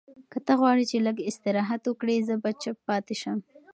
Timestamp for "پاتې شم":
2.87-3.37